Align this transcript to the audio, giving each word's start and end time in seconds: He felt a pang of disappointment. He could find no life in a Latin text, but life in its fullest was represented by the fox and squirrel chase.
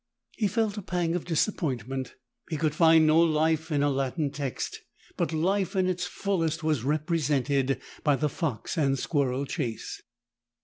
He 0.35 0.47
felt 0.47 0.79
a 0.79 0.81
pang 0.81 1.13
of 1.13 1.25
disappointment. 1.25 2.15
He 2.49 2.57
could 2.57 2.73
find 2.73 3.05
no 3.05 3.19
life 3.19 3.71
in 3.71 3.83
a 3.83 3.89
Latin 3.91 4.31
text, 4.31 4.79
but 5.15 5.31
life 5.31 5.75
in 5.75 5.85
its 5.85 6.05
fullest 6.07 6.63
was 6.63 6.83
represented 6.83 7.79
by 8.03 8.15
the 8.15 8.27
fox 8.27 8.79
and 8.79 8.97
squirrel 8.97 9.45
chase. 9.45 10.01